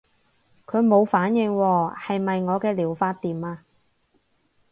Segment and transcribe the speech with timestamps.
[0.65, 3.63] 佢冇反應喎，係咪我嘅療法掂啊？